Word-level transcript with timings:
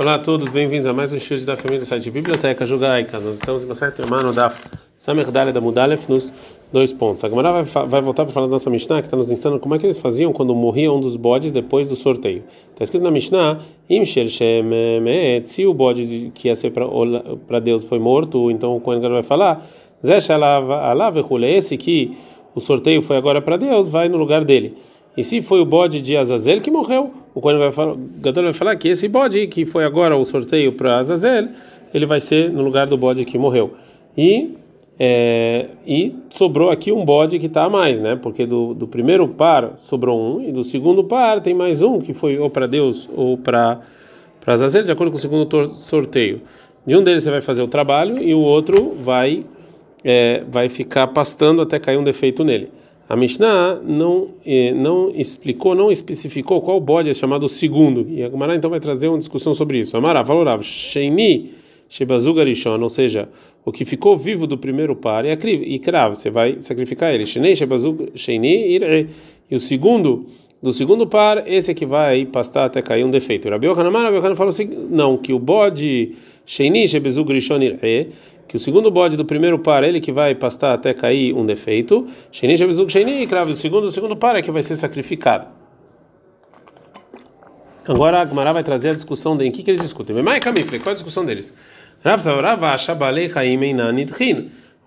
Olá 0.00 0.14
a 0.14 0.18
todos, 0.18 0.48
bem-vindos 0.48 0.86
a 0.86 0.94
mais 0.94 1.12
um 1.12 1.20
show 1.20 1.36
da 1.44 1.54
família 1.58 1.80
do 1.80 1.84
site 1.84 2.10
Biblioteca 2.10 2.64
Judaica. 2.64 3.20
Nós 3.20 3.36
estamos 3.36 3.62
em 3.62 3.66
Masayat 3.66 4.00
Emano 4.00 4.32
da 4.32 4.50
Samer 4.96 5.30
Dalet 5.30 5.52
da 5.52 5.60
Mudalef 5.60 6.08
nos 6.08 6.32
dois 6.72 6.90
pontos. 6.90 7.22
A 7.22 7.28
Gemara 7.28 7.62
vai, 7.62 7.86
vai 7.86 8.00
voltar 8.00 8.24
para 8.24 8.32
falar 8.32 8.46
da 8.46 8.52
nossa 8.52 8.70
Mishnah, 8.70 9.02
que 9.02 9.08
está 9.08 9.16
nos 9.18 9.30
ensinando 9.30 9.60
como 9.60 9.74
é 9.74 9.78
que 9.78 9.84
eles 9.84 9.98
faziam 9.98 10.32
quando 10.32 10.54
morria 10.54 10.90
um 10.90 11.00
dos 11.00 11.16
bodes 11.16 11.52
depois 11.52 11.86
do 11.86 11.96
sorteio. 11.96 12.44
Está 12.70 12.84
escrito 12.84 13.02
na 13.02 13.10
Mishnah, 13.10 13.60
se 15.44 15.66
o 15.66 15.74
bode 15.74 16.32
que 16.34 16.48
ia 16.48 16.54
ser 16.54 16.72
para 17.46 17.60
Deus 17.60 17.84
foi 17.84 17.98
morto, 17.98 18.50
então 18.50 18.74
o 18.74 18.80
Kohen 18.80 19.02
vai 19.02 19.22
falar, 19.22 19.66
esse 21.42 21.76
que 21.76 22.16
o 22.54 22.60
sorteio 22.60 23.02
foi 23.02 23.18
agora 23.18 23.42
para 23.42 23.58
Deus, 23.58 23.90
vai 23.90 24.08
no 24.08 24.16
lugar 24.16 24.46
dele. 24.46 24.78
E 25.16 25.24
se 25.24 25.42
foi 25.42 25.60
o 25.60 25.64
bode 25.64 26.00
de 26.00 26.16
Azazel 26.16 26.60
que 26.60 26.70
morreu, 26.70 27.10
o 27.34 27.40
Kohen 27.40 27.58
vai 27.58 27.72
falar, 27.72 27.96
Gadol 28.20 28.44
vai 28.44 28.52
falar 28.52 28.76
que 28.76 28.88
esse 28.88 29.08
bode 29.08 29.46
que 29.48 29.66
foi 29.66 29.84
agora 29.84 30.16
o 30.16 30.24
sorteio 30.24 30.72
para 30.72 30.98
Azazel, 30.98 31.48
ele 31.92 32.06
vai 32.06 32.20
ser 32.20 32.50
no 32.50 32.62
lugar 32.62 32.86
do 32.86 32.96
bode 32.96 33.24
que 33.24 33.36
morreu. 33.36 33.72
E 34.16 34.54
é, 35.02 35.68
e 35.86 36.14
sobrou 36.28 36.70
aqui 36.70 36.92
um 36.92 37.06
bode 37.06 37.38
que 37.38 37.46
está 37.46 37.64
a 37.64 37.70
mais, 37.70 38.02
né? 38.02 38.16
Porque 38.16 38.44
do, 38.44 38.74
do 38.74 38.86
primeiro 38.86 39.26
par 39.26 39.76
sobrou 39.78 40.20
um 40.20 40.42
e 40.46 40.52
do 40.52 40.62
segundo 40.62 41.02
par 41.02 41.40
tem 41.40 41.54
mais 41.54 41.80
um 41.80 41.98
que 41.98 42.12
foi 42.12 42.38
ou 42.38 42.50
para 42.50 42.66
Deus 42.66 43.08
ou 43.16 43.38
para 43.38 43.80
para 44.40 44.54
Azazel, 44.54 44.82
de 44.82 44.92
acordo 44.92 45.10
com 45.10 45.16
o 45.16 45.20
segundo 45.20 45.68
sorteio. 45.68 46.42
De 46.86 46.96
um 46.96 47.02
deles 47.02 47.24
você 47.24 47.30
vai 47.30 47.40
fazer 47.40 47.62
o 47.62 47.68
trabalho 47.68 48.22
e 48.22 48.34
o 48.34 48.40
outro 48.40 48.94
vai 48.98 49.44
é, 50.04 50.44
vai 50.50 50.68
ficar 50.68 51.06
pastando 51.08 51.62
até 51.62 51.78
cair 51.78 51.96
um 51.96 52.04
defeito 52.04 52.44
nele. 52.44 52.70
A 53.10 53.16
Mishnah 53.16 53.80
não 53.82 54.28
eh, 54.46 54.72
não 54.72 55.10
explicou, 55.12 55.74
não 55.74 55.90
especificou 55.90 56.60
qual 56.60 56.80
bode 56.80 57.10
é 57.10 57.12
chamado 57.12 57.48
segundo. 57.48 58.06
E 58.08 58.22
a 58.22 58.30
Gemara 58.30 58.54
então 58.54 58.70
vai 58.70 58.78
trazer 58.78 59.08
uma 59.08 59.18
discussão 59.18 59.52
sobre 59.52 59.80
isso. 59.80 59.96
Amara, 59.96 60.22
valorav, 60.22 60.62
Sheini, 60.62 61.52
Shebazugarishon, 61.88 62.80
ou 62.80 62.88
seja, 62.88 63.28
o 63.64 63.72
que 63.72 63.84
ficou 63.84 64.16
vivo 64.16 64.46
do 64.46 64.56
primeiro 64.56 64.94
par 64.94 65.24
é 65.24 65.32
e 65.32 65.78
cravo, 65.80 66.14
você 66.14 66.30
vai 66.30 66.60
sacrificar 66.60 67.12
ele. 67.12 67.26
Shenei, 67.26 67.56
Shebazug, 67.56 68.12
Sheini, 68.14 68.78
E 69.50 69.56
o 69.56 69.58
segundo, 69.58 70.26
do 70.62 70.72
segundo 70.72 71.04
par, 71.04 71.50
esse 71.50 71.72
é 71.72 71.74
que 71.74 71.84
vai 71.84 72.24
pastar 72.24 72.66
até 72.66 72.80
cair 72.80 73.04
um 73.04 73.10
defeito. 73.10 73.48
Rabi 73.48 73.66
Yohanan, 73.66 73.90
Rabi 73.90 74.18
Yohanan 74.18 74.36
falou 74.36 74.50
assim, 74.50 74.70
não, 74.88 75.16
que 75.16 75.32
o 75.32 75.38
bode 75.40 76.14
Sheini, 76.50 76.88
Shebazug, 76.88 77.30
Ir'e, 77.32 78.12
que 78.48 78.56
o 78.56 78.58
segundo 78.58 78.90
bode 78.90 79.16
do 79.16 79.24
primeiro 79.24 79.56
par, 79.56 79.84
ele 79.84 80.00
que 80.00 80.10
vai 80.10 80.34
pastar 80.34 80.74
até 80.74 80.92
cair 80.92 81.32
um 81.32 81.46
defeito, 81.46 82.08
Sheni 82.32 82.58
Shabizuk 82.58 82.90
Sheni, 82.90 83.24
cravo, 83.28 83.52
o 83.52 83.54
segundo, 83.54 83.84
o 83.84 83.90
segundo 83.92 84.16
par 84.16 84.34
é 84.34 84.42
que 84.42 84.50
vai 84.50 84.60
ser 84.60 84.74
sacrificado. 84.74 85.46
Agora 87.86 88.22
a 88.22 88.26
Gemara 88.26 88.52
vai 88.52 88.64
trazer 88.64 88.88
a 88.88 88.94
discussão 88.94 89.36
de 89.36 89.46
em 89.46 89.52
que, 89.52 89.62
que 89.62 89.70
eles 89.70 89.80
discutem. 89.80 90.16
qual 90.16 90.54
é 90.56 90.90
a 90.90 90.92
discussão 90.92 91.24
deles? 91.24 91.54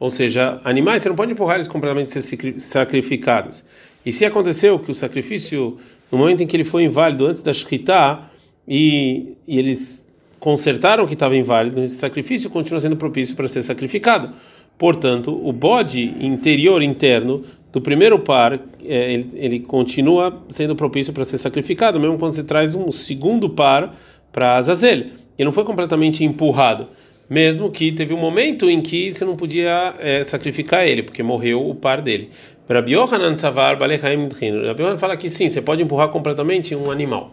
Ou 0.02 0.10
seja, 0.10 0.60
animais, 0.66 1.02
você 1.02 1.08
não 1.08 1.16
pode 1.16 1.32
empurrar 1.32 1.56
eles 1.56 1.70
completamente 1.70 2.12
ser 2.12 2.60
sacrificados. 2.60 3.64
E 4.06 4.12
se 4.12 4.26
aconteceu 4.26 4.78
que 4.80 4.92
o 4.92 4.94
sacrifício, 4.94 5.78
no 6.12 6.18
momento 6.18 6.44
em 6.44 6.48
que 6.48 6.58
ele 6.58 6.66
foi 6.66 6.84
inválido 6.84 7.26
antes 7.26 7.42
da 7.42 7.54
Shkita, 7.54 8.20
e, 8.68 9.38
e 9.48 9.58
eles 9.58 10.04
consertaram 10.44 11.06
o 11.06 11.08
que 11.08 11.14
estava 11.14 11.38
inválido, 11.38 11.82
esse 11.82 11.96
sacrifício 11.96 12.50
continua 12.50 12.82
sendo 12.82 12.98
propício 12.98 13.34
para 13.34 13.48
ser 13.48 13.62
sacrificado. 13.62 14.32
Portanto, 14.78 15.32
o 15.42 15.54
bode 15.54 16.14
interior 16.20 16.84
interno 16.84 17.46
do 17.72 17.80
primeiro 17.80 18.20
par, 18.20 18.60
é, 18.84 19.14
ele, 19.14 19.30
ele, 19.36 19.60
continua 19.62 20.44
sendo 20.50 20.76
propício 20.76 21.14
para 21.14 21.24
ser 21.24 21.38
sacrificado, 21.38 21.98
mesmo 21.98 22.18
quando 22.18 22.34
se 22.34 22.44
traz 22.44 22.76
um 22.76 22.92
segundo 22.92 23.52
par 23.52 23.96
para 24.34 24.58
Azazel. 24.58 24.98
Ele 25.38 25.46
não 25.46 25.54
foi 25.54 25.64
completamente 25.64 26.26
empurrado, 26.26 26.90
mesmo 27.30 27.72
que 27.72 27.94
teve 27.94 28.14
um 28.14 28.20
momento 28.20 28.70
em 28.70 28.82
que 28.82 29.14
você 29.14 29.24
não 29.24 29.38
podia 29.38 29.96
é, 29.98 30.26
sacrificar 30.26 30.86
ele, 30.86 31.04
porque 31.04 31.24
morreu 31.24 31.70
o 31.70 31.74
par 31.74 32.02
dele. 32.02 32.32
Para 32.68 32.82
Biohanan 32.82 33.38
Savar 33.38 33.78
Balechaim 33.78 34.28
Rabi 34.28 34.98
fala 34.98 35.16
que 35.16 35.30
sim, 35.30 35.48
você 35.48 35.62
pode 35.62 35.82
empurrar 35.82 36.10
completamente 36.10 36.76
um 36.76 36.92
animal. 36.92 37.32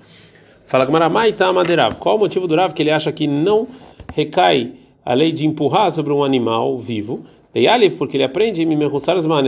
Fala 0.70 0.84
Gmaramai 0.84 1.32
tá 1.32 1.52
maderav. 1.52 1.96
Qual 1.96 2.14
o 2.14 2.18
motivo 2.20 2.46
do 2.46 2.54
Rav 2.54 2.72
que 2.72 2.80
ele 2.80 2.92
acha 2.92 3.10
que 3.10 3.26
não 3.26 3.66
recai 4.14 4.70
a 5.04 5.14
lei 5.14 5.32
de 5.32 5.44
empurrar 5.44 5.90
sobre 5.90 6.12
um 6.12 6.22
animal 6.22 6.78
vivo? 6.78 7.26
Alif, 7.66 7.96
porque 7.96 8.16
ele 8.16 8.22
aprende 8.22 8.62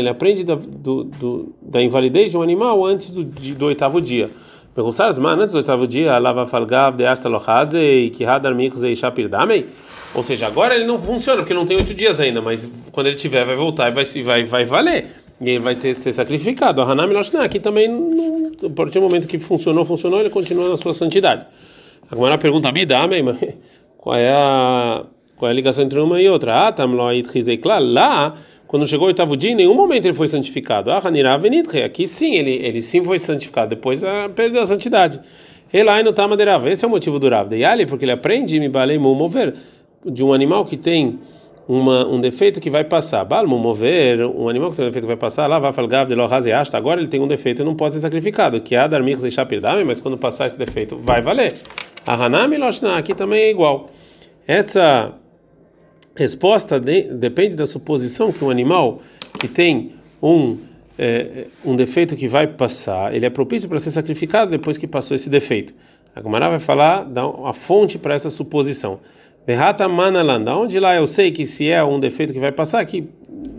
ele 0.01 0.09
aprende 0.09 0.43
da, 0.43 0.57
do, 0.57 1.05
do, 1.05 1.55
da 1.63 1.81
invalidez 1.81 2.33
de 2.33 2.37
um 2.37 2.43
animal 2.43 2.85
antes 2.85 3.11
do, 3.11 3.25
de, 3.25 3.55
do 3.55 3.67
oitavo 3.67 4.01
dia. 4.01 4.29
antes 4.77 5.53
do 5.53 5.59
oitavo 5.59 5.87
dia, 5.87 6.19
lava. 6.19 6.45
Ou 10.15 10.23
seja, 10.25 10.49
agora 10.49 10.75
ele 10.75 10.87
não 10.87 10.99
funciona 10.99 11.39
porque 11.43 11.55
não 11.55 11.65
tem 11.65 11.77
oito 11.77 11.95
dias 11.95 12.19
ainda, 12.19 12.43
mas 12.43 12.69
quando 12.91 13.07
ele 13.07 13.17
tiver 13.17 13.45
vai 13.45 13.55
voltar 13.55 13.91
e 13.91 13.93
vai, 13.93 14.05
vai, 14.25 14.43
vai 14.43 14.65
valer 14.65 15.22
e 15.43 15.51
ele 15.51 15.59
vai 15.59 15.75
ter, 15.75 15.95
ser 15.95 16.13
sacrificado. 16.13 16.81
A 16.81 16.85
Hanami 16.85 17.13
Loshna 17.13 17.43
aqui 17.43 17.59
também, 17.59 17.89
não, 17.89 18.53
a 18.65 18.71
partir 18.71 18.95
do 18.95 19.03
momento 19.03 19.27
que 19.27 19.39
funcionou, 19.39 19.85
funcionou, 19.85 20.21
ele 20.21 20.31
continua 20.31 20.69
na 20.69 20.77
sua 20.77 20.93
santidade. 20.93 21.45
Agora 22.11 22.35
a 22.35 22.39
pergunta 22.39 22.71
me 22.71 22.87
dá, 22.87 23.09
qual 23.99 24.17
é 24.17 24.31
a 24.31 25.05
qual 25.37 25.49
é 25.49 25.53
a 25.53 25.55
ligação 25.55 25.85
entre 25.85 25.99
uma 25.99 26.23
e 26.23 26.29
outra? 26.29 26.69
Ah, 26.69 26.73
tamloit 26.73 27.29
rizekla 27.29 27.81
lá, 27.81 28.37
quando 28.69 28.87
chegou 28.87 29.07
o 29.07 29.09
oitavo 29.09 29.37
dia, 29.37 29.51
em 29.51 29.57
nenhum 29.57 29.75
momento 29.75 30.07
ele 30.07 30.15
foi 30.15 30.29
santificado. 30.29 30.93
Ah, 30.93 31.01
Hanira 31.03 31.37
Venitre, 31.37 31.83
aqui 31.83 32.07
sim, 32.07 32.37
ele, 32.37 32.53
ele 32.65 32.81
sim 32.81 33.03
foi 33.03 33.19
santificado, 33.19 33.71
depois 33.71 34.05
ah, 34.05 34.31
perdeu 34.33 34.63
a 34.63 34.65
santidade. 34.65 35.21
Elai 35.75 36.05
no 36.05 36.13
Tamaderav, 36.13 36.69
esse 36.71 36.85
é 36.85 36.89
o 36.89 36.91
motivo 36.91 37.19
do 37.19 37.29
Rav. 37.29 37.49
De 37.49 37.65
Ali, 37.65 37.87
porque 37.87 38.05
ele 38.05 38.13
aprende, 38.13 38.61
me 38.61 38.69
balei 38.69 38.99
mover, 38.99 39.55
de 40.05 40.23
um 40.23 40.33
animal 40.33 40.65
que 40.65 40.77
tem 40.77 41.19
uma, 41.69 42.07
um 42.07 42.21
defeito 42.21 42.61
que 42.61 42.71
vai 42.71 42.85
passar. 42.85 43.25
Balmo 43.25 43.59
mover, 43.59 44.25
um 44.25 44.49
animal 44.49 44.71
que 44.71 44.77
tem 44.77 44.85
um 44.85 44.89
defeito 44.89 45.05
que 45.05 45.09
vai 45.09 45.17
passar, 45.17 45.47
lá 45.47 45.59
vai 45.59 45.73
falgar 45.73 46.07
de 46.07 46.15
lohaziasta. 46.15 46.77
Agora 46.77 47.01
ele 47.01 47.09
tem 47.09 47.21
um 47.21 47.27
defeito 47.27 47.63
e 47.63 47.65
não 47.65 47.75
pode 47.75 47.95
ser 47.95 48.01
sacrificado. 48.01 48.61
Que 48.61 48.77
há 48.77 48.87
dar 48.87 49.03
mirza 49.03 49.29
e 49.29 49.85
mas 49.85 50.01
quando 50.01 50.19
passar 50.19 50.47
esse 50.47 50.59
defeito, 50.59 50.97
vai 50.97 51.21
valer. 51.21 51.55
A 52.07 52.15
hanami 52.15 52.57
loshna, 52.59 52.97
aqui 52.97 53.15
também 53.15 53.43
é 53.43 53.51
igual. 53.51 53.87
Essa 54.47 55.15
resposta 56.15 56.79
de, 56.79 57.03
depende 57.15 57.57
da 57.57 57.65
suposição 57.65 58.33
que 58.33 58.45
um 58.45 58.51
animal 58.51 59.01
que 59.39 59.49
tem 59.49 59.93
um 60.23 60.59
é, 60.99 61.47
um 61.65 61.75
defeito 61.75 62.15
que 62.15 62.29
vai 62.29 62.47
passar, 62.47 63.15
ele 63.15 63.25
é 63.25 63.31
propício 63.31 63.69
para 63.69 63.79
ser 63.79 63.91
sacrificado 63.91 64.51
depois 64.51 64.77
que 64.77 64.87
passou 64.87 65.15
esse 65.15 65.31
defeito. 65.31 65.75
A 66.15 66.21
Gemara 66.21 66.51
vai 66.51 66.59
falar 66.59 67.05
da 67.05 67.23
a 67.23 67.53
fonte 67.53 67.99
para 67.99 68.15
essa 68.15 68.29
suposição. 68.29 69.01
Verrata 69.47 69.89
manalan, 69.89 70.45
onde 70.55 70.79
lá 70.79 70.95
eu 70.95 71.07
sei 71.07 71.33
que 71.33 71.45
se 71.45 71.69
é 71.69 71.83
um 71.83 71.99
defeito 71.99 72.33
que 72.33 72.39
vai 72.39 72.53
passar 72.53 72.81
aqui, 72.81 73.09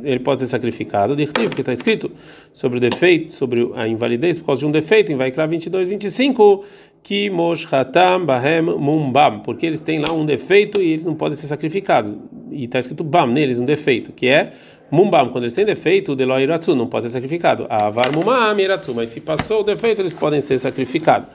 ele 0.02 0.20
pode 0.20 0.40
ser 0.40 0.48
sacrificado, 0.48 1.16
porque 1.16 1.62
está 1.62 1.74
escrito 1.74 2.12
sobre 2.54 2.78
o 2.78 2.82
defeito, 2.82 3.34
sobre 3.34 3.70
a 3.76 3.88
invalidez 3.88 4.40
por 4.40 4.46
causa 4.46 4.60
de 4.62 4.66
um 4.68 4.72
defeito, 4.72 5.12
em 5.12 5.16
Vaikra 5.16 5.46
22, 5.46 5.88
25, 5.90 6.64
que 7.02 7.30
moshhatam 7.30 8.26
bahem 8.26 8.62
mumbam, 8.62 9.42
porque 9.42 9.66
eles 9.66 9.82
têm 9.82 10.00
lá 10.00 10.14
um 10.14 10.26
defeito 10.26 10.82
e 10.82 10.94
eles 10.94 11.06
não 11.06 11.16
podem 11.16 11.38
ser 11.38 11.48
sacrificados. 11.48 12.18
E 12.50 12.66
está 12.66 12.80
escrito 12.80 13.04
bam 13.04 13.28
neles, 13.28 13.60
um 13.60 13.66
defeito, 13.66 14.14
que 14.14 14.28
é 14.28 14.52
mumbam, 14.90 15.30
quando 15.30 15.44
eles 15.44 15.54
têm 15.54 15.66
defeito, 15.66 16.14
o 16.14 16.16
deloi 16.16 16.44
iratsu, 16.44 16.76
não 16.76 16.88
pode 16.88 17.06
ser 17.06 17.12
sacrificado. 17.12 17.66
Avar 17.70 18.12
mumam 18.12 18.58
iratsu, 18.58 18.94
mas 18.94 19.10
se 19.10 19.20
passou 19.20 19.62
o 19.62 19.64
defeito, 19.64 20.02
eles 20.02 20.14
podem 20.14 20.40
ser 20.40 20.58
sacrificados. 20.60 21.28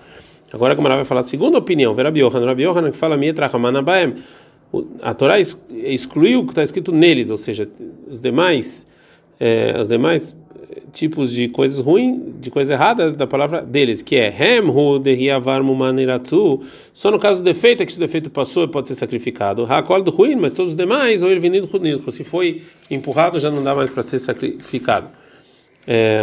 Agora 0.52 0.72
a 0.72 0.76
Gamara 0.76 0.96
vai 0.96 1.04
falar 1.04 1.22
segunda 1.22 1.58
opinião, 1.58 1.94
Rabi 1.94 2.20
Yohanan, 2.20 2.46
Rabi 2.46 2.62
Yohanan 2.62 2.90
que 2.90 2.96
fala 2.96 3.16
Mietrachamanabaem. 3.16 4.14
A 5.02 5.14
Torá 5.14 5.38
excluiu 5.38 6.40
o 6.40 6.44
que 6.44 6.52
está 6.52 6.62
escrito 6.62 6.92
neles, 6.92 7.30
ou 7.30 7.36
seja, 7.36 7.68
os 8.10 8.20
demais, 8.20 8.86
é, 9.40 9.78
os 9.80 9.88
demais 9.88 10.36
tipos 10.92 11.32
de 11.32 11.48
coisas 11.48 11.78
ruins, 11.78 12.20
de 12.40 12.50
coisas 12.50 12.70
erradas 12.70 13.14
da 13.14 13.26
palavra 13.26 13.62
deles, 13.62 14.02
que 14.02 14.16
é 14.16 14.28
Hemhu 14.28 14.98
dehiavarmu 14.98 15.74
maneiratu. 15.74 16.62
Só 16.92 17.10
no 17.10 17.18
caso 17.18 17.40
do 17.40 17.44
defeito 17.44 17.82
é 17.82 17.86
que 17.86 17.92
se 17.92 17.98
o 17.98 18.00
defeito 18.00 18.30
passou 18.30 18.66
pode 18.68 18.88
ser 18.88 18.94
sacrificado. 18.94 19.64
Hakol 19.64 20.02
do 20.02 20.10
ruim, 20.10 20.36
mas 20.36 20.52
todos 20.52 20.72
os 20.72 20.76
demais, 20.76 21.22
ou 21.22 21.30
ele 21.30 21.40
venido 21.40 21.68
se 22.10 22.24
foi 22.24 22.62
empurrado 22.90 23.38
já 23.38 23.50
não 23.50 23.62
dá 23.62 23.74
mais 23.74 23.90
para 23.90 24.02
ser 24.02 24.18
sacrificado. 24.18 25.08
É, 25.86 26.22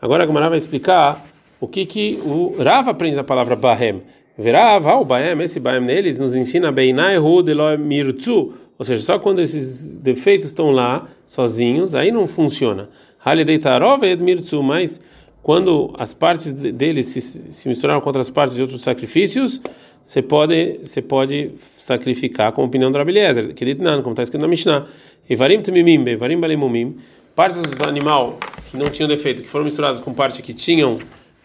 agora 0.00 0.22
a 0.24 0.26
Gamara 0.26 0.48
vai 0.48 0.58
explicar 0.58 1.24
o 1.60 1.68
que 1.68 1.84
que 1.84 2.18
o 2.24 2.54
Rav 2.62 2.88
aprende 2.88 3.18
a 3.18 3.24
palavra 3.24 3.54
Bahem. 3.54 4.02
Verav, 4.38 4.86
o 4.86 5.04
Bahem, 5.04 5.40
esse 5.42 5.60
Bahem 5.60 5.82
neles 5.82 6.18
nos 6.18 6.34
ensina 6.34 6.72
Beinai 6.72 7.18
Hu 7.18 7.42
Deloi 7.42 7.76
Mirtzu, 7.76 8.54
ou 8.78 8.84
seja, 8.84 9.02
só 9.02 9.18
quando 9.18 9.40
esses 9.40 9.98
defeitos 9.98 10.48
estão 10.48 10.70
lá 10.70 11.06
sozinhos, 11.26 11.94
aí 11.94 12.10
não 12.10 12.26
funciona. 12.26 12.88
Halidei 13.22 13.58
Tarov 13.58 14.02
Ed 14.02 14.22
Mirtzu, 14.22 14.62
mas 14.62 15.02
quando 15.42 15.92
as 15.98 16.14
partes 16.14 16.52
deles 16.52 17.06
se, 17.06 17.20
se 17.20 17.68
misturaram 17.68 18.00
com 18.00 18.08
outras 18.08 18.30
partes 18.30 18.56
de 18.56 18.62
outros 18.62 18.80
sacrifícios, 18.82 19.60
você 20.02 20.22
pode, 20.22 20.80
você 20.82 21.02
pode 21.02 21.52
sacrificar 21.76 22.52
com 22.52 22.62
a 22.62 22.64
opinião 22.64 22.90
do 22.90 22.96
Rabeliezer, 22.96 23.52
que 23.54 23.74
como 23.74 24.10
está 24.10 24.22
escrito 24.22 24.40
na 24.40 24.48
Mishnah. 24.48 24.86
Evarim 25.28 25.60
Temimim, 25.60 26.08
Evarim 26.08 26.40
Balemumim, 26.40 26.96
partes 27.36 27.60
do 27.60 27.88
animal 27.88 28.38
que 28.70 28.76
não 28.76 28.86
tinham 28.86 29.08
defeito, 29.08 29.42
que 29.42 29.48
foram 29.48 29.64
misturadas 29.64 30.00
com 30.00 30.14
partes 30.14 30.40
que 30.40 30.54
tinham 30.54 30.98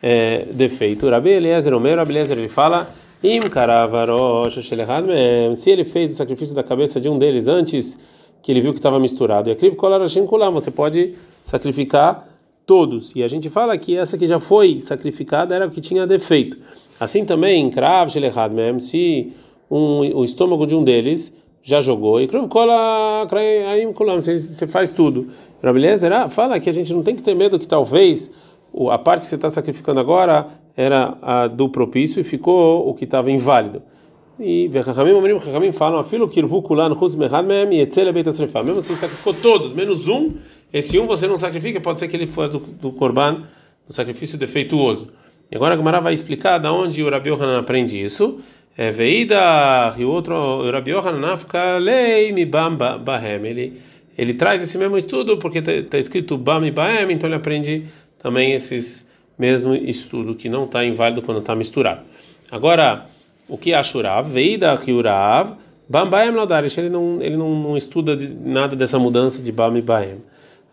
é, 0.08 0.46
defeito. 0.52 1.10
Rabi 1.10 1.32
Eliezer, 1.32 1.74
o 1.74 1.80
meu 1.80 1.96
Rabi 1.96 2.12
Eliezer, 2.12 2.38
ele 2.38 2.48
fala, 2.48 2.88
se 5.56 5.72
ele 5.72 5.84
fez 5.84 6.12
o 6.12 6.16
sacrifício 6.16 6.54
da 6.54 6.62
cabeça 6.62 7.02
de 7.02 7.10
um 7.10 7.18
deles 7.18 7.48
antes 7.48 7.98
que 8.44 8.52
ele 8.52 8.62
viu 8.62 8.72
que 8.72 8.78
estava 8.78 9.00
misturado, 9.00 9.50
e 9.50 9.56
você 10.52 10.70
pode 10.70 11.14
sacrificar 11.42 12.30
todos. 12.68 13.16
E 13.16 13.24
a 13.24 13.28
gente 13.28 13.50
fala 13.50 13.76
que 13.80 13.98
essa 13.98 14.16
que 14.16 14.28
já 14.28 14.38
foi 14.38 14.80
sacrificada 14.80 15.56
era 15.56 15.68
que 15.72 15.82
tinha 15.82 16.06
defeito. 16.06 16.56
Assim 17.00 17.26
também, 17.26 17.68
krav 17.72 18.12
se 18.80 19.34
um, 19.72 20.02
o 20.18 20.24
estômago 20.24 20.68
de 20.68 20.76
um 20.76 20.84
deles 20.84 21.36
já 21.64 21.82
jogou, 21.82 22.22
e 22.22 22.28
você 24.38 24.68
faz 24.68 24.92
tudo. 24.92 25.30
Rabelezer 25.64 26.12
fala 26.30 26.60
que 26.60 26.70
a 26.70 26.74
gente 26.74 26.94
não 26.94 27.02
tem 27.02 27.16
que 27.16 27.24
ter 27.24 27.34
medo 27.34 27.58
que 27.58 27.68
talvez 27.68 28.32
a 28.92 28.98
parte 28.98 29.22
que 29.22 29.28
você 29.28 29.36
está 29.36 29.50
sacrificando 29.50 30.00
agora 30.00 30.48
era 30.76 31.18
a 31.22 31.48
do 31.48 31.70
propício 31.70 32.20
e 32.20 32.24
ficou 32.24 32.90
o 32.90 32.94
que 32.94 33.06
estava 33.06 33.32
inválido. 33.32 33.82
E 34.38 34.70
falam, 35.72 36.04
mechad 37.18 37.46
mem 37.46 37.80
yetzel 37.80 38.12
beit 38.12 38.28
asrefa. 38.28 38.62
Mesmo 38.62 38.82
se 38.82 38.90
você 38.90 39.02
sacrificou 39.02 39.34
todos, 39.34 39.74
menos 39.74 40.10
um, 40.10 40.34
esse 40.74 41.00
um 41.00 41.08
você 41.08 41.26
não 41.26 41.38
sacrifica, 41.38 41.80
pode 41.80 42.02
ser 42.02 42.10
que 42.10 42.18
ele 42.18 42.28
foi 42.28 42.50
do, 42.50 42.60
do 42.60 42.92
korban, 42.92 43.44
do 43.88 43.94
sacrifício 43.94 44.38
defeituoso. 44.38 45.08
E 45.50 45.56
agora 45.56 45.76
a 45.76 45.78
Gemara 45.78 46.02
vai 46.02 46.14
explicar 46.14 46.58
da 46.58 46.74
onde 46.74 47.02
o 47.02 47.10
Rabi 47.10 47.30
Yohanan 47.30 47.60
aprende 47.60 48.02
isso. 48.02 48.40
É 48.78 48.92
veida 48.92 49.96
e 49.98 50.04
outro 50.04 50.36
o 50.36 50.70
Rabi 50.70 50.92
Yohanan 50.92 51.38
fica 51.38 51.78
lei 51.78 52.34
mi 52.34 52.46
bam 52.46 52.76
bahem. 52.76 53.46
Ele 53.46 53.80
ele 54.18 54.34
traz 54.34 54.64
esse 54.64 54.78
mesmo 54.78 54.98
estudo 54.98 55.38
porque 55.38 55.60
está 55.60 55.72
tá 55.90 55.98
escrito 55.98 56.38
bam 56.38 56.66
e 56.66 56.72
bahem, 56.72 57.12
então 57.12 57.30
ele 57.30 57.36
aprende 57.36 57.84
também 58.20 58.54
esses 58.54 59.10
mesmo 59.38 59.76
estudo 59.76 60.34
que 60.36 60.48
não 60.48 60.66
está 60.66 60.84
inválido 60.86 61.22
quando 61.22 61.40
está 61.40 61.56
misturado. 61.56 62.02
Agora 62.52 63.06
o 63.48 63.58
que 63.58 63.74
acha 63.74 63.98
Urav? 63.98 64.30
Veida 64.30 64.76
que 64.78 64.92
Urav 64.92 65.54
bam 65.88 66.10
bahem 66.10 66.32
laudarish. 66.32 66.78
Ele 66.78 66.90
não 66.90 67.22
ele 67.22 67.38
não, 67.38 67.54
não 67.54 67.78
estuda 67.78 68.18
nada 68.44 68.76
dessa 68.76 68.98
mudança 68.98 69.44
de 69.44 69.52
bam 69.52 69.78
e 69.78 69.82
bahem. 69.82 70.18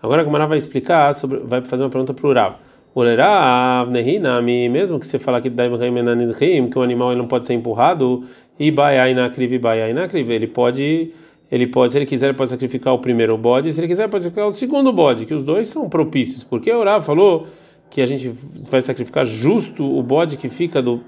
Agora 0.02 0.22
a 0.22 0.24
Gemara 0.24 0.46
vai 0.46 0.58
explicar 0.58 1.14
sobre 1.14 1.38
vai 1.38 1.64
fazer 1.64 1.82
uma 1.82 1.90
pergunta 1.90 2.14
para 2.14 2.26
o 2.26 2.30
Urav. 2.30 2.56
Olerav, 2.94 3.90
Nehinami, 3.90 4.68
mesmo 4.68 5.00
que 5.00 5.06
você 5.06 5.18
fala 5.18 5.40
que 5.40 5.48
que 5.48 6.78
o 6.78 6.82
animal 6.82 7.10
ele 7.10 7.18
não 7.18 7.26
pode 7.26 7.46
ser 7.46 7.54
empurrado, 7.54 8.22
e 8.58 8.70
Baiainakriv, 8.70 9.58
Baiainakriv, 9.58 10.30
ele 10.30 10.46
pode, 10.46 11.10
ele 11.52 11.66
pode, 11.66 11.92
se 11.92 11.98
ele 11.98 12.06
quiser, 12.06 12.34
pode 12.34 12.48
sacrificar 12.48 12.94
o 12.94 12.98
primeiro 12.98 13.36
bode, 13.36 13.70
se 13.70 13.78
ele 13.78 13.86
quiser, 13.86 14.08
pode 14.08 14.22
sacrificar 14.22 14.48
o 14.48 14.50
segundo 14.50 14.90
bode, 14.90 15.26
que 15.26 15.34
os 15.34 15.44
dois 15.44 15.68
são 15.68 15.86
propícios, 15.86 16.42
porque 16.42 16.72
o 16.72 16.82
Rav 16.82 17.04
falou 17.04 17.46
que 17.90 18.00
a 18.00 18.06
gente 18.06 18.32
vai 18.70 18.80
sacrificar 18.80 19.26
justo 19.26 19.84
o 19.84 20.02
bode 20.02 20.38
que 20.38 20.48
fica 20.48 20.80
do, 20.80 21.02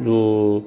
do, 0.00 0.62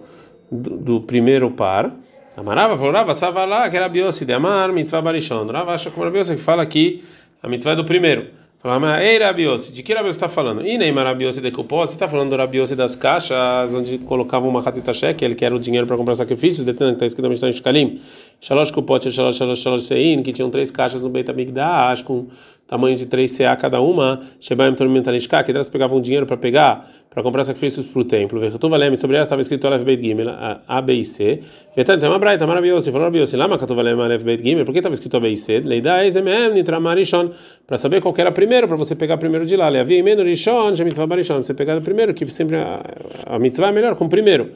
do, 0.51 0.69
do 0.77 1.01
primeiro 1.01 1.50
par. 1.50 1.95
Amarava 2.38 2.77
falou, 2.77 2.91
Rava, 2.91 3.15
Savala, 3.15 3.67
que 3.71 3.75
era 3.75 3.89
Biossi 3.89 4.23
de 4.23 4.33
Amar, 4.33 4.71
Mitzvah 4.71 5.01
Barishon. 5.01 5.47
Rava 5.47 5.73
acha 5.73 5.89
como 5.89 6.06
Rabiossi 6.06 6.35
que 6.35 6.41
fala 6.41 6.63
que 6.63 7.03
a 7.41 7.49
mitzvah 7.49 7.71
é 7.71 7.75
do 7.75 7.83
primeiro. 7.83 8.27
Falava, 8.63 9.04
ei 9.04 9.19
Rabiose, 9.19 9.74
de 9.74 9.83
que 9.83 9.94
Rabiose 9.94 10.15
está 10.15 10.30
falando? 10.30 10.65
E 10.65 10.77
nem 10.77 10.94
Rabiose 10.94 11.42
de 11.42 11.51
Kupot, 11.51 11.86
você 11.86 11.95
está 11.95 12.07
falando 12.07 12.30
do 12.30 12.38
Rabiose 12.38 12.77
das 12.77 12.95
caixas, 12.95 13.74
onde 13.74 13.98
colocavam 13.98 14.50
uma 14.50 14.62
Hatzita 14.62 14.94
ele 15.21 15.36
que 15.36 15.44
era 15.44 15.54
o 15.54 15.60
dinheiro 15.60 15.86
para 15.86 15.98
comprar 15.98 16.15
sacrifícios, 16.15 16.65
detendo 16.65 16.92
que 16.92 16.95
está 16.95 17.06
escrito 17.06 17.24
na 17.24 17.30
Mishnah 17.30 17.50
em 17.50 17.51
Shkalim. 17.51 18.01
Shalosh 18.39 18.71
Kupot, 18.71 19.12
Shalosh, 19.12 19.36
Shalosh, 19.36 19.60
Shalosh 19.60 19.83
Sein, 19.83 20.24
que 20.24 20.31
tinham 20.31 20.50
três 20.50 20.71
caixas 20.71 21.01
no 21.01 21.10
Beit 21.10 21.30
Amigdash, 21.30 22.04
com 22.04 22.27
tamanho 22.65 22.95
de 22.95 23.06
3 23.06 23.38
CA 23.38 23.56
cada 23.57 23.81
uma, 23.81 24.21
Shebaim 24.39 24.74
Tormentalishka, 24.74 25.44
que 25.44 25.51
elas 25.51 25.68
pegavam 25.68 26.00
dinheiro 26.00 26.25
para 26.25 26.38
pegar, 26.38 26.89
para 27.13 27.21
comprar 27.21 27.44
sacrifícios 27.44 27.86
para 27.86 28.01
o 28.01 28.04
templo. 28.04 28.39
Vertuvalem, 28.39 28.95
sobre 28.95 29.18
ela 29.18 29.24
estava 29.24 29.42
escrito 29.42 29.68
Alef 29.68 29.86
Beit 29.86 30.01
Gimel, 30.01 30.27
A, 30.68 30.81
B 30.81 30.94
e 30.94 31.06
C. 31.06 31.42
Vetan, 31.75 32.00
tem 32.00 32.10
uma 32.10 32.18
braita, 32.18 32.48
maravilhosa. 32.48 32.92
Falou 32.92 33.06
Rabiose, 33.06 33.38
Lama 33.38 33.57
Katuvalem 33.57 33.94
Alef 33.94 34.24
Beit 34.24 34.44
Gimel, 34.44 34.65
por 34.65 34.71
que 34.71 34.80
estava 34.80 34.94
escrito 34.94 35.18
A, 35.18 35.19
B 35.19 35.30
e 35.30 35.38
C? 35.38 35.60
Leida 35.60 36.06
Ezemem, 36.06 36.54
Nitra 36.54 36.80
Marishon, 36.80 37.30
para 37.68 37.77
saber 37.77 38.01
qual 38.01 38.13
era 38.18 38.31
primeiro, 38.31 38.68
para 38.68 38.77
você 38.77 38.95
pegar 38.95 39.18
primeiro 39.18 39.45
de 39.45 39.56
lá. 39.56 39.69
Leavi 39.69 40.01
Menu 40.01 40.24
Rishon, 40.24 40.75
Shemitzvah 40.75 41.06
Barishon, 41.06 41.44
você 41.44 41.54
pegar 41.54 41.80
primeiro, 41.81 42.13
que 42.13 42.25
sempre 42.25 42.57
a, 42.57 42.81
a 43.27 43.38
mitzvah 43.38 43.68
é 43.68 43.71
melhor 43.71 43.95
com 43.95 44.09
primeiro. 44.09 44.51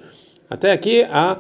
Até 0.49 0.71
aqui 0.71 1.03
a 1.03 1.39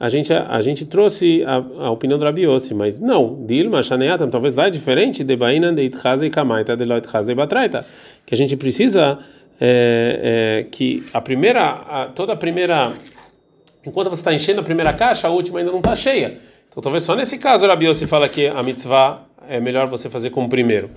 a 0.00 0.08
gente, 0.08 0.32
a, 0.32 0.60
gente 0.60 0.86
trouxe 0.86 1.42
a, 1.44 1.56
a 1.56 1.90
opinião 1.90 2.18
do 2.18 2.24
Rabiossi, 2.24 2.72
mas 2.72 3.00
não, 3.00 3.44
Dilma, 3.44 3.82
Shaneatam, 3.82 4.30
talvez 4.30 4.54
lá 4.54 4.68
é 4.68 4.70
diferente 4.70 5.24
de 5.24 5.36
Baina 5.36 5.72
de 5.72 5.82
Itchaze 5.82 6.26
e 6.26 6.30
Kamaita 6.30 6.76
de 6.76 6.84
Loitchaze 6.84 7.32
e 7.32 7.34
Batraita, 7.34 7.84
que 8.24 8.32
a 8.32 8.36
gente 8.36 8.56
precisa 8.56 9.18
é, 9.60 10.60
é, 10.60 10.66
que 10.70 11.04
a 11.12 11.20
primeira, 11.20 11.62
a, 11.62 12.06
toda 12.06 12.32
a 12.32 12.36
primeira, 12.36 12.92
enquanto 13.84 14.08
você 14.08 14.20
está 14.20 14.32
enchendo 14.32 14.60
a 14.60 14.64
primeira 14.64 14.92
caixa, 14.92 15.28
a 15.28 15.30
última 15.30 15.58
ainda 15.58 15.70
não 15.70 15.78
está 15.78 15.94
cheia. 15.94 16.38
Então 16.68 16.82
talvez 16.82 17.02
só 17.02 17.14
nesse 17.14 17.38
caso 17.38 17.66
o 17.66 17.68
Rabiossi 17.68 18.06
fala 18.06 18.28
que 18.28 18.46
a 18.46 18.62
mitzvah 18.62 19.22
é 19.48 19.60
melhor 19.60 19.88
você 19.88 20.08
fazer 20.08 20.30
como 20.30 20.48
primeiro. 20.48 20.90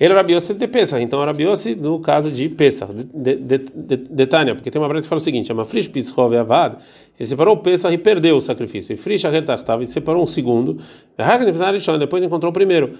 Ele 0.00 0.12
era 0.12 0.20
Rabiossi 0.20 0.54
de 0.54 0.68
Pesach, 0.68 1.02
então 1.02 1.20
era 1.20 1.32
Rabiossi 1.32 1.74
no 1.74 1.98
caso 1.98 2.30
de 2.30 2.48
Pesach, 2.48 2.92
de, 2.92 3.36
de, 3.36 4.26
Tânia, 4.26 4.54
porque 4.54 4.70
tem 4.70 4.80
uma 4.80 4.88
breta 4.88 5.02
que 5.02 5.08
fala 5.08 5.20
o 5.20 5.22
seguinte: 5.22 5.52
uma 5.52 5.64
frish 5.64 5.88
pishov 5.88 6.36
avad, 6.36 6.76
ele 7.18 7.28
separou 7.28 7.54
o 7.54 7.58
Pesach 7.58 7.92
e 7.92 7.98
perdeu 7.98 8.36
o 8.36 8.40
sacrifício. 8.40 8.92
E 8.92 8.96
frish 8.96 9.24
ahertachtava 9.24 9.82
e 9.82 9.86
separou 9.86 10.22
um 10.22 10.26
segundo, 10.26 10.78
depois 11.98 12.22
encontrou 12.22 12.50
o 12.50 12.52
primeiro. 12.52 12.92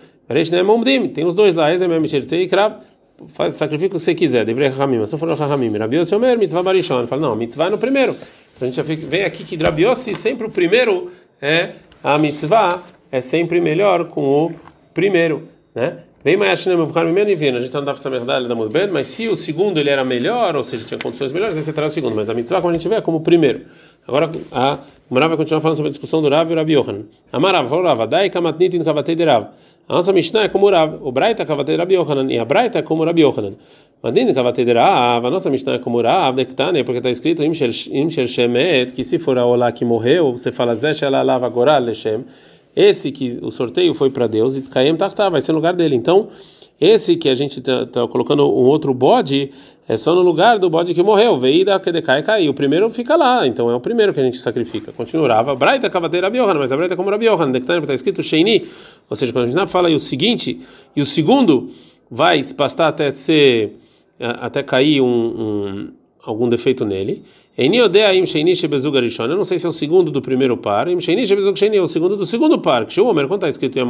Tem 1.14 1.24
os 1.24 1.36
dois 1.36 1.54
lá, 1.54 1.72
Ezem 1.72 1.88
e 2.32 2.48
Krav, 2.48 2.80
faz 3.26 3.54
sacrifica 3.54 3.96
o 3.96 3.98
que 3.98 4.04
você 4.04 4.14
quiser, 4.14 4.44
deveria 4.44 4.70
Rahamim, 4.70 4.98
mas 4.98 5.10
se 5.10 5.18
for 5.18 5.28
Rahamim, 5.28 5.76
Rabiossi 5.76 6.14
Omer, 6.14 6.38
mitzvah 6.38 6.62
barishon, 6.62 7.06
fala, 7.06 7.22
não, 7.22 7.36
mitzvah 7.36 7.66
é 7.66 7.70
no 7.70 7.78
primeiro. 7.78 8.12
Então 8.56 8.66
a 8.68 8.70
gente 8.70 8.76
já 8.76 8.82
vê 8.82 9.24
aqui 9.24 9.44
que 9.44 9.56
Rabiossi 9.56 10.14
sempre 10.14 10.46
o 10.46 10.50
primeiro 10.50 11.10
é 11.40 11.72
a 12.02 12.18
mitzvah, 12.18 12.82
é 13.10 13.20
sempre 13.20 13.60
melhor 13.60 14.08
com 14.08 14.46
o 14.46 14.54
primeiro, 14.94 15.48
né? 15.74 15.98
Vem 16.28 16.36
mais 16.36 16.66
a 16.66 16.70
gente 16.70 17.72
não 17.72 17.84
dá 17.84 17.94
para 17.94 18.40
da 18.40 18.54
Mudben, 18.54 18.88
mas 18.88 19.06
se 19.06 19.26
o 19.28 19.34
segundo 19.34 19.80
ele 19.80 19.88
era 19.88 20.04
melhor, 20.04 20.54
ou 20.56 20.62
seja, 20.62 20.86
tinha 20.86 21.00
condições 21.00 21.32
melhores, 21.32 21.56
aí 21.56 21.62
você 21.62 21.72
traz 21.72 21.92
o 21.92 21.94
segundo. 21.94 22.14
Mas 22.14 22.28
a 22.28 22.34
mitzvah, 22.34 22.60
como 22.60 22.68
a 22.68 22.74
gente 22.74 22.86
vê, 22.86 22.96
é 22.96 23.00
como 23.00 23.16
o 23.16 23.20
primeiro. 23.22 23.62
Agora 24.06 24.30
a 24.52 24.76
Marav 25.08 25.30
vai 25.30 25.38
continuar 25.38 25.62
falando 25.62 25.78
sobre 25.78 25.88
a 25.88 25.92
discussão 25.92 26.20
do 26.20 26.28
Rav 26.28 26.50
e 26.50 26.52
o 26.52 26.56
Rabi 26.58 26.74
Yohanan. 26.74 27.04
Amarav, 27.32 27.66
Rav, 27.70 28.06
dai 28.06 28.28
kamatnitin 28.28 28.84
kavatei 28.84 29.14
de 29.14 29.24
Rav. 29.24 29.46
A 29.88 29.94
nossa 29.94 30.12
Mishnah 30.12 30.42
é 30.42 30.48
como 30.48 30.66
o 30.66 30.70
Rav, 30.70 30.98
o 31.00 31.10
Braita 31.10 31.46
kavatei 31.46 31.76
Rabi 31.76 31.94
Yohanan, 31.94 32.30
e 32.30 32.38
a 32.38 32.44
Braita 32.44 32.80
é 32.80 32.82
como 32.82 33.04
o 33.04 33.06
Rabi 33.06 33.22
Yohanan. 33.22 33.54
Madin 34.02 34.34
kavatei 34.34 34.66
de 34.66 34.74
Rav, 34.74 35.24
a 35.24 35.30
nossa 35.30 35.48
Mishnah 35.48 35.76
é 35.76 35.78
como 35.78 35.96
o 35.96 36.02
Rav, 36.02 36.36
dektane, 36.36 36.84
porque 36.84 36.98
está 36.98 37.08
escrito 37.08 37.42
im 37.42 37.54
shel 37.54 38.26
shemet, 38.26 38.92
que 38.92 39.02
se 39.02 39.18
for 39.18 39.38
a 39.38 39.46
Olá 39.46 39.72
que 39.72 39.82
morreu, 39.82 40.32
você 40.32 40.52
fala 40.52 40.74
zé 40.74 40.92
shelalava 40.92 41.48
goral 41.48 41.84
lechem, 41.84 42.26
esse 42.74 43.10
que 43.10 43.38
o 43.42 43.50
sorteio 43.50 43.94
foi 43.94 44.10
para 44.10 44.26
Deus 44.26 44.56
e 44.56 44.62
Caem 44.62 44.96
Tartar 44.96 45.30
vai 45.30 45.40
ser 45.40 45.52
no 45.52 45.58
lugar 45.58 45.74
dele. 45.74 45.96
Então, 45.96 46.28
esse 46.80 47.16
que 47.16 47.28
a 47.28 47.34
gente 47.34 47.58
está 47.58 47.86
tá 47.86 48.06
colocando 48.06 48.44
um 48.44 48.64
outro 48.64 48.94
bode 48.94 49.50
é 49.88 49.96
só 49.96 50.14
no 50.14 50.20
lugar 50.20 50.58
do 50.58 50.70
bode 50.70 50.94
que 50.94 51.02
morreu. 51.02 51.38
Veida 51.38 51.80
que 51.80 51.90
decai 51.90 52.22
caiu. 52.22 52.52
O 52.52 52.54
primeiro 52.54 52.88
fica 52.88 53.16
lá, 53.16 53.46
então 53.46 53.70
é 53.70 53.74
o 53.74 53.80
primeiro 53.80 54.12
que 54.12 54.20
a 54.20 54.22
gente 54.22 54.36
sacrifica. 54.36 54.92
Continuava. 54.92 55.56
Braita 55.56 55.90
cavadeira 55.90 56.26
Rabiohan, 56.26 56.54
mas 56.54 56.70
a 56.70 56.76
Braita 56.76 56.94
como 56.94 57.10
Rabiohan. 57.10 57.50
Está 57.56 57.94
escrito 57.94 58.22
Sheini, 58.22 58.64
ou 59.08 59.16
seja, 59.16 59.32
quando 59.32 59.46
a 59.46 59.50
gente 59.50 59.70
fala 59.70 59.90
e 59.90 59.94
o 59.94 60.00
seguinte, 60.00 60.60
e 60.94 61.02
o 61.02 61.06
segundo 61.06 61.70
vai 62.10 62.42
se 62.42 62.54
pastar 62.54 62.88
até 62.88 63.10
ser 63.10 63.76
até 64.20 64.62
cair 64.62 65.00
um, 65.00 65.06
um 65.06 65.88
algum 66.22 66.48
defeito 66.48 66.84
nele. 66.84 67.24
Eu 67.60 69.36
não 69.36 69.44
sei 69.44 69.58
se 69.58 69.66
é 69.66 69.68
o 69.68 69.72
segundo 69.72 70.12
do 70.12 70.22
primeiro 70.22 70.56
par. 70.56 70.86
É 70.86 70.94
o 70.94 71.00
segundo 71.88 72.16
do 72.16 72.24
segundo 72.24 72.58
par. 72.60 72.86
Que 72.86 72.94
quando 72.94 73.34
está 73.34 73.48
escrito 73.48 73.80
em 73.80 73.82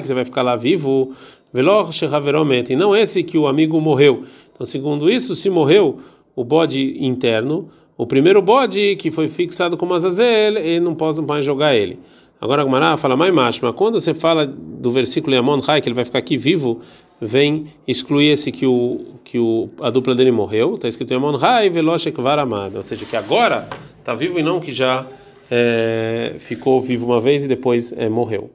que 0.00 0.06
você 0.06 0.14
vai 0.14 0.24
ficar 0.24 0.42
lá 0.42 0.54
vivo, 0.54 1.12
e 1.52 2.76
não 2.76 2.94
esse 2.94 3.24
que 3.24 3.36
o 3.36 3.48
amigo 3.48 3.80
morreu. 3.80 4.22
Então, 4.54 4.64
segundo 4.64 5.10
isso, 5.10 5.34
se 5.34 5.50
morreu 5.50 5.98
o 6.36 6.44
bode 6.44 6.96
interno, 7.04 7.68
o 7.96 8.06
primeiro 8.06 8.40
bode 8.40 8.94
que 8.94 9.10
foi 9.10 9.28
fixado 9.28 9.76
com 9.76 9.92
Azazel, 9.92 10.56
ele 10.56 10.78
não 10.78 10.94
pode 10.94 11.20
mais 11.20 11.44
jogar 11.44 11.74
ele. 11.74 11.98
Agora 12.40 12.62
a 12.62 12.64
Gmará 12.64 12.96
fala 12.96 13.16
mais 13.16 13.34
macho, 13.34 13.58
mas 13.62 13.74
quando 13.74 14.00
você 14.00 14.14
fala 14.14 14.46
do 14.46 14.92
versículo 14.92 15.34
Yamon 15.34 15.58
Hai, 15.66 15.80
que 15.80 15.88
ele 15.88 15.96
vai 15.96 16.04
ficar 16.04 16.20
aqui 16.20 16.36
vivo, 16.36 16.82
vem 17.20 17.66
excluir 17.86 18.32
esse 18.32 18.52
que 18.52 18.66
o 18.66 19.18
que 19.24 19.38
o 19.38 19.68
a 19.80 19.90
dupla 19.90 20.14
dele 20.14 20.30
morreu, 20.30 20.76
está 20.76 20.88
escrito 20.88 21.12
Yamon 21.12 21.36
Hai 21.36 21.68
Veloshek 21.68 22.20
Varamad, 22.20 22.74
ou 22.74 22.82
seja, 22.82 23.04
que 23.04 23.16
agora 23.16 23.68
está 23.98 24.14
vivo 24.14 24.38
e 24.38 24.42
não 24.42 24.58
que 24.60 24.72
já 24.72 25.06
é, 25.50 26.36
ficou 26.38 26.80
vivo 26.80 27.06
uma 27.06 27.20
vez 27.20 27.44
e 27.44 27.48
depois 27.48 27.92
é, 27.92 28.08
morreu. 28.08 28.50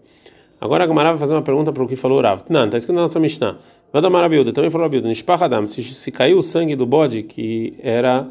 Agora 0.60 0.86
a 0.86 0.88
Gmará 0.88 1.12
vai 1.12 1.20
fazer 1.20 1.34
uma 1.34 1.42
pergunta 1.42 1.74
para 1.74 1.84
o 1.84 1.88
que 1.88 1.96
falou 1.96 2.22
Rav. 2.22 2.44
Não, 2.50 2.66
está 2.66 2.78
escrito 2.78 2.96
na 2.96 3.02
nossa 3.02 3.20
Mishnah. 3.20 3.58
Vada 3.92 4.10
também 4.54 4.72
falou 4.72 4.90
Nishpachadam, 4.90 5.68
se, 5.68 5.84
se 5.84 6.12
caiu 6.12 6.38
o 6.38 6.42
sangue 6.42 6.76
do 6.76 6.86
bode 6.86 7.22
que 7.24 7.76
era 7.84 8.28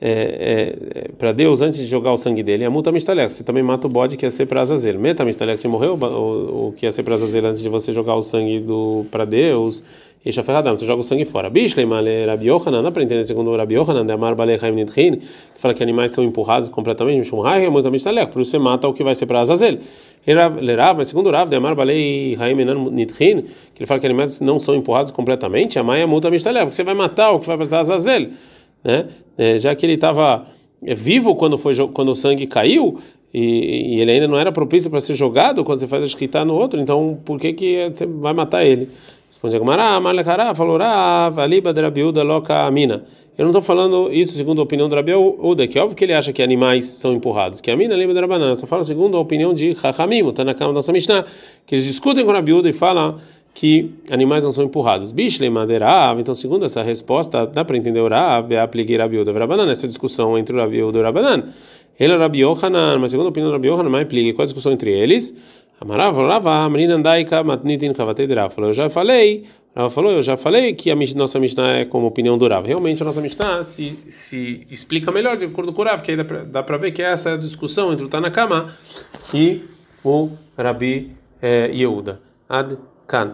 é, 0.00 0.76
é, 0.94 1.08
para 1.18 1.32
Deus 1.32 1.60
antes 1.60 1.80
de 1.80 1.86
jogar 1.86 2.12
o 2.12 2.16
sangue 2.16 2.42
dele, 2.42 2.64
a 2.64 2.70
multa 2.70 2.92
mistalek. 2.92 3.32
Você 3.32 3.42
também 3.42 3.62
mata 3.62 3.86
o 3.86 3.90
bode 3.90 4.16
que 4.16 4.24
ia 4.24 4.30
ser 4.30 4.46
para 4.46 4.60
Azazel. 4.60 4.98
Meta 4.98 5.24
mistalek, 5.24 5.60
se 5.60 5.66
morreu, 5.66 5.94
o, 5.94 6.68
o 6.68 6.72
que 6.72 6.86
ia 6.86 6.92
ser 6.92 7.02
para 7.02 7.14
Azazel 7.14 7.46
antes 7.46 7.60
de 7.60 7.68
você 7.68 7.92
jogar 7.92 8.14
o 8.14 8.22
sangue 8.22 8.60
do 8.60 9.04
para 9.10 9.24
Deus. 9.24 9.82
E 10.24 10.32
Shaferradam, 10.32 10.76
você 10.76 10.84
joga 10.84 11.00
o 11.00 11.04
sangue 11.04 11.24
fora. 11.24 11.48
Bishlei 11.48 11.86
male 11.86 12.26
Rabi 12.26 12.46
Yohanan, 12.48 12.82
dá 12.82 12.90
para 12.90 13.02
entender 13.02 13.24
segundo 13.24 13.56
Rabi 13.56 13.74
Yohanan, 13.74 14.04
de 14.04 14.12
Amar 14.12 14.34
Balei 14.34 14.58
Haim 14.60 14.72
Nidrin, 14.72 15.16
que 15.16 15.60
fala 15.60 15.74
que 15.74 15.82
animais 15.82 16.12
são 16.12 16.22
empurrados 16.24 16.68
completamente, 16.68 17.18
Mishum 17.18 17.46
Hai, 17.46 17.64
a 17.64 17.70
multa 17.70 17.90
mistalek, 17.90 18.32
por 18.32 18.42
isso 18.42 18.50
você 18.50 18.58
mata 18.58 18.88
o 18.88 18.92
que 18.92 19.04
vai 19.04 19.14
ser 19.14 19.26
para 19.26 19.40
Azazel. 19.40 19.78
Lerav, 20.26 20.96
mas 20.98 21.08
segundo 21.08 21.30
Rav, 21.30 21.48
de 21.48 21.56
Amar 21.56 21.74
Balei 21.74 22.36
Haim 22.38 22.56
Nidrin, 22.90 23.42
que 23.74 23.80
ele 23.80 23.86
fala 23.86 24.00
que 24.00 24.06
animais 24.06 24.40
não 24.40 24.58
são 24.58 24.74
empurrados 24.74 25.12
completamente, 25.12 25.78
a 25.78 25.84
Maia 25.84 26.06
multa 26.06 26.30
mistalek, 26.30 26.66
porque 26.66 26.74
você 26.74 26.82
vai 26.82 26.94
matar 26.94 27.30
o 27.30 27.38
que 27.38 27.46
vai 27.46 27.56
para 27.56 27.78
Azazel 27.78 28.30
né? 28.82 29.06
É, 29.36 29.58
já 29.58 29.74
que 29.74 29.84
ele 29.86 29.94
estava 29.94 30.46
é, 30.84 30.94
vivo 30.94 31.34
quando 31.34 31.58
foi 31.58 31.74
quando 31.88 32.10
o 32.10 32.14
sangue 32.14 32.46
caiu 32.46 32.98
e, 33.32 33.96
e 33.96 34.00
ele 34.00 34.12
ainda 34.12 34.28
não 34.28 34.38
era 34.38 34.50
propício 34.50 34.90
para 34.90 35.00
ser 35.00 35.14
jogado 35.14 35.64
quando 35.64 35.78
você 35.78 35.86
faz 35.86 36.02
a 36.02 36.06
escrita 36.06 36.44
no 36.44 36.54
outro, 36.54 36.80
então 36.80 37.18
por 37.24 37.38
que 37.38 37.52
que 37.52 37.88
você 37.88 38.06
vai 38.06 38.32
matar 38.32 38.64
ele? 38.64 38.88
Responde 39.28 39.56
a 39.56 39.58
Gemara, 39.58 40.00
Malekara, 40.00 40.54
falou 40.54 40.78
amina. 42.66 43.04
Eu 43.36 43.44
não 43.44 43.50
estou 43.50 43.62
falando 43.62 44.12
isso 44.12 44.32
segundo 44.32 44.60
a 44.60 44.64
opinião 44.64 44.88
do 44.88 44.96
Rabiuda, 44.96 45.68
que 45.68 45.78
é 45.78 45.82
óbvio 45.82 45.96
que 45.96 46.04
ele 46.04 46.12
acha 46.12 46.32
que 46.32 46.42
animais 46.42 46.86
são 46.86 47.12
empurrados, 47.12 47.60
que 47.60 47.70
a 47.70 47.76
mina 47.76 47.94
lembra 47.94 48.12
da 48.14 48.26
banana, 48.26 48.56
só 48.56 48.66
fala 48.66 48.82
segundo 48.82 49.16
a 49.16 49.20
opinião 49.20 49.54
de 49.54 49.76
Chachamim, 49.76 50.28
está 50.28 50.44
na 50.44 50.54
cama 50.54 50.72
da 50.72 50.78
nossa 50.78 50.92
Mishnah, 50.92 51.24
que 51.64 51.76
eles 51.76 51.84
discutem 51.84 52.24
com 52.24 52.32
a 52.32 52.34
Rabiuda 52.34 52.68
e 52.68 52.72
falam 52.72 53.18
que 53.54 53.90
animais 54.10 54.44
não 54.44 54.52
são 54.52 54.64
empurrados. 54.64 55.10
Bishle 55.10 55.50
madeirav, 55.50 56.20
então 56.20 56.34
segundo 56.34 56.64
essa 56.64 56.82
resposta, 56.82 57.46
dá 57.46 57.64
para 57.64 57.76
entender 57.76 58.00
o 58.00 58.08
Rav, 58.08 58.52
é 58.52 58.60
apliquei 58.60 58.96
Rabi 58.96 59.16
Yehuda 59.16 59.32
Rabanan, 59.32 59.70
essa 59.70 59.88
discussão 59.88 60.38
entre 60.38 60.54
o 60.54 60.60
Rabi 60.60 60.76
Yehuda 60.76 60.98
e 60.98 61.00
o 61.00 61.04
Rabanan. 61.04 61.44
Ele 61.98 62.12
é 62.12 62.16
Rabi 62.16 62.40
Yohanan, 62.40 62.98
mas 62.98 63.10
segundo 63.10 63.26
a 63.26 63.30
opinião 63.30 63.50
do 63.50 63.54
Rabi 63.54 63.68
Yohanan, 63.68 63.90
mais 63.90 64.04
aplique, 64.04 64.32
qual 64.32 64.44
a 64.44 64.46
discussão 64.46 64.72
entre 64.72 64.92
eles? 64.92 65.36
Amarav, 65.80 66.16
Rava, 66.16 66.64
Amrinandaika, 66.64 67.42
Matnitin, 67.44 67.92
Kavatei 67.92 68.26
Falou, 68.50 68.70
eu 68.70 68.74
já 68.74 68.88
falei, 68.88 69.44
falou, 69.90 70.10
eu 70.10 70.22
já 70.22 70.36
falei 70.36 70.74
que 70.74 70.90
a 70.90 70.96
nossa 71.14 71.38
Mishnah 71.38 71.78
é 71.78 71.84
como 71.84 72.06
opinião 72.06 72.36
do 72.36 72.48
Rav. 72.48 72.66
Realmente 72.66 73.00
a 73.02 73.06
nossa 73.06 73.20
Mishnah 73.20 73.62
se, 73.62 73.96
se 74.08 74.66
explica 74.70 75.12
melhor 75.12 75.36
de 75.36 75.46
acordo 75.46 75.72
com 75.72 75.82
o 75.82 75.84
Rav, 75.84 76.02
que 76.02 76.10
aí 76.10 76.16
dá 76.16 76.62
para 76.64 76.76
ver 76.78 76.90
que 76.90 77.02
essa 77.02 77.30
é 77.30 77.34
a 77.34 77.36
discussão 77.36 77.92
entre 77.92 78.04
o 78.04 78.08
Tanakama 78.08 78.72
e 79.32 79.62
o 80.04 80.30
Rabi 80.56 81.12
eh, 81.40 81.70
Yehuda. 81.72 82.20
Ad 82.48 82.76
כאן 83.08 83.28